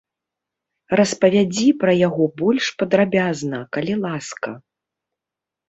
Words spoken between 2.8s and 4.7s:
падрабязна, калі ласка.